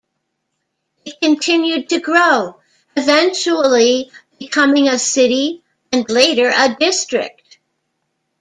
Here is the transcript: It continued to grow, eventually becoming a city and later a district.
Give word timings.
It 1.05 1.19
continued 1.21 1.87
to 1.89 1.99
grow, 1.99 2.59
eventually 2.97 4.09
becoming 4.39 4.87
a 4.87 4.97
city 4.97 5.61
and 5.91 6.09
later 6.09 6.51
a 6.57 6.75
district. 6.79 7.59